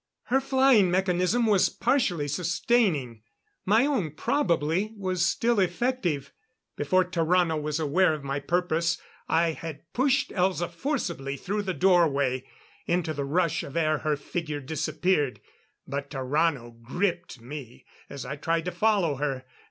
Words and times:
Her 0.23 0.41
flying 0.41 0.89
mechanism 0.89 1.45
was 1.45 1.69
partially 1.69 2.27
sustaining; 2.27 3.21
my 3.67 3.85
own 3.85 4.09
probably 4.13 4.93
was 4.97 5.23
still 5.23 5.59
effective. 5.59 6.31
Before 6.75 7.05
Tarrano 7.05 7.61
was 7.61 7.79
aware 7.79 8.15
of 8.15 8.23
my 8.23 8.39
purpose, 8.39 8.97
I 9.29 9.51
had 9.51 9.83
pushed 9.93 10.31
Elza 10.31 10.71
forcibly 10.71 11.37
through 11.37 11.61
the 11.61 11.75
doorway. 11.75 12.47
Into 12.87 13.13
the 13.13 13.25
rush 13.25 13.61
of 13.61 13.77
air 13.77 13.99
her 13.99 14.15
figure 14.17 14.59
disappeared. 14.59 15.39
But 15.85 16.09
Tarrano 16.09 16.71
gripped 16.81 17.39
me 17.39 17.85
as 18.09 18.25
I 18.25 18.37
tried 18.37 18.65
to 18.65 18.71
follow 18.71 19.17
her. 19.17 19.45